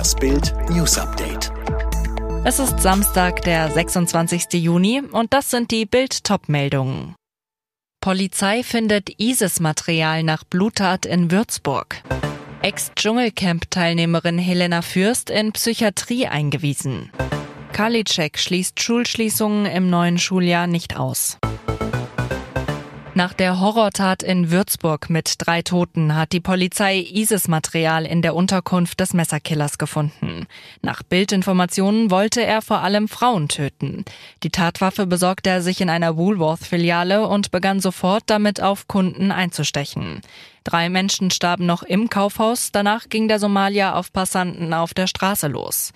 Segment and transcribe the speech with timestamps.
[0.00, 1.52] Das Bild News Update.
[2.42, 4.54] Es ist Samstag, der 26.
[4.54, 7.14] Juni und das sind die Bild meldungen
[8.00, 12.02] Polizei findet ISIS-Material nach Bluttat in Würzburg.
[12.62, 17.12] Ex-Dschungelcamp-Teilnehmerin Helena Fürst in Psychiatrie eingewiesen.
[17.74, 21.36] Karliczek schließt Schulschließungen im neuen Schuljahr nicht aus.
[23.14, 29.00] Nach der Horrortat in Würzburg mit drei Toten hat die Polizei ISIS-Material in der Unterkunft
[29.00, 30.46] des Messerkillers gefunden.
[30.80, 34.04] Nach Bildinformationen wollte er vor allem Frauen töten.
[34.44, 40.20] Die Tatwaffe besorgte er sich in einer Woolworth-Filiale und begann sofort damit auf Kunden einzustechen.
[40.62, 45.48] Drei Menschen starben noch im Kaufhaus, danach ging der Somalier auf Passanten auf der Straße
[45.48, 45.92] los.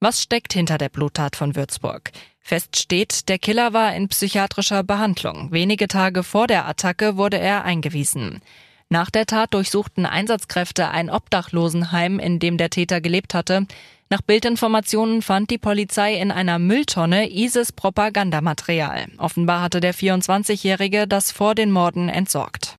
[0.00, 2.10] Was steckt hinter der Bluttat von Würzburg?
[2.46, 5.50] Fest steht, der Killer war in psychiatrischer Behandlung.
[5.50, 8.42] Wenige Tage vor der Attacke wurde er eingewiesen.
[8.90, 13.66] Nach der Tat durchsuchten Einsatzkräfte ein Obdachlosenheim, in dem der Täter gelebt hatte.
[14.10, 19.06] Nach Bildinformationen fand die Polizei in einer Mülltonne ISIS-Propagandamaterial.
[19.16, 22.76] Offenbar hatte der 24-Jährige das vor den Morden entsorgt.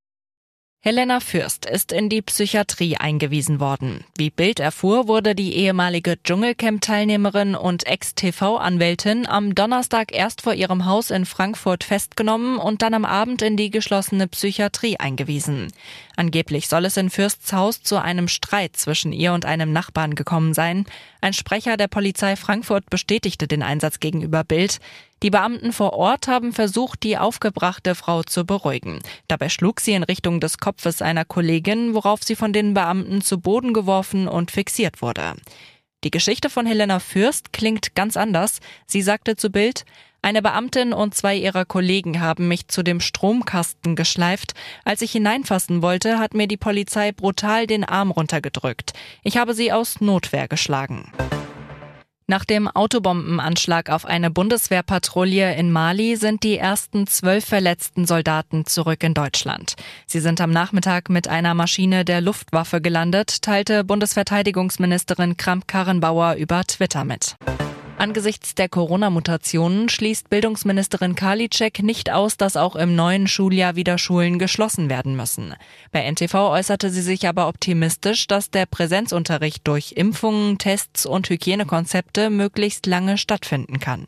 [0.88, 4.04] Helena Fürst ist in die Psychiatrie eingewiesen worden.
[4.20, 11.10] Wie Bild erfuhr, wurde die ehemalige Dschungelcamp-Teilnehmerin und Ex-TV-Anwältin am Donnerstag erst vor ihrem Haus
[11.10, 15.74] in Frankfurt festgenommen und dann am Abend in die geschlossene Psychiatrie eingewiesen.
[16.18, 20.54] Angeblich soll es in Fürsts Haus zu einem Streit zwischen ihr und einem Nachbarn gekommen
[20.54, 20.86] sein.
[21.20, 24.80] Ein Sprecher der Polizei Frankfurt bestätigte den Einsatz gegenüber Bild.
[25.24, 29.00] Die Beamten vor Ort haben versucht, die aufgebrachte Frau zu beruhigen.
[29.28, 33.40] Dabei schlug sie in Richtung des Kopfes einer Kollegin, worauf sie von den Beamten zu
[33.40, 35.36] Boden geworfen und fixiert wurde.
[36.04, 38.60] Die Geschichte von Helena Fürst klingt ganz anders.
[38.86, 39.86] Sie sagte zu Bild,
[40.22, 44.54] eine Beamtin und zwei ihrer Kollegen haben mich zu dem Stromkasten geschleift.
[44.84, 48.94] Als ich hineinfassen wollte, hat mir die Polizei brutal den Arm runtergedrückt.
[49.24, 51.12] Ich habe sie aus Notwehr geschlagen.
[52.28, 59.04] Nach dem Autobombenanschlag auf eine Bundeswehrpatrouille in Mali sind die ersten zwölf verletzten Soldaten zurück
[59.04, 59.76] in Deutschland.
[60.08, 67.06] Sie sind am Nachmittag mit einer Maschine der Luftwaffe gelandet, teilte Bundesverteidigungsministerin Kramp-Karrenbauer über Twitter
[67.06, 67.36] mit.
[68.06, 74.38] Angesichts der Corona-Mutationen schließt Bildungsministerin Karliczek nicht aus, dass auch im neuen Schuljahr wieder Schulen
[74.38, 75.56] geschlossen werden müssen.
[75.92, 82.30] Bei NTV äußerte sie sich aber optimistisch, dass der Präsenzunterricht durch Impfungen, Tests und Hygienekonzepte
[82.30, 84.06] möglichst lange stattfinden kann.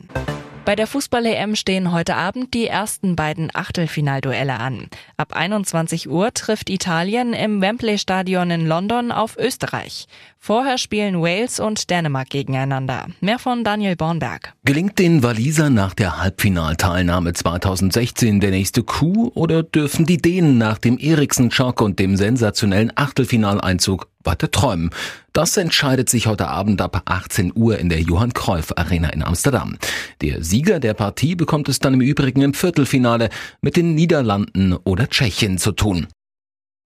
[0.68, 4.88] Bei der Fußball-EM stehen heute Abend die ersten beiden Achtelfinalduelle an.
[5.16, 10.08] Ab 21 Uhr trifft Italien im Wembley-Stadion in London auf Österreich.
[10.38, 13.06] Vorher spielen Wales und Dänemark gegeneinander.
[13.22, 14.52] Mehr von Daniel Bornberg.
[14.66, 20.76] Gelingt den Waliser nach der Halbfinalteilnahme 2016 der nächste Coup oder dürfen die Dänen nach
[20.76, 24.90] dem Eriksen-Schock und dem sensationellen Achtelfinaleinzug weiter träumen.
[25.32, 29.76] Das entscheidet sich heute Abend ab 18 Uhr in der Johann Cruyff Arena in Amsterdam.
[30.20, 33.30] Der Sieger der Partie bekommt es dann im Übrigen im Viertelfinale
[33.62, 36.06] mit den Niederlanden oder Tschechien zu tun.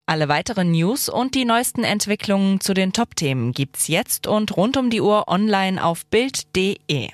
[0.10, 4.90] Alle weiteren News und die neuesten Entwicklungen zu den Top-Themen gibt's jetzt und rund um
[4.90, 7.10] die Uhr online auf Bild.de.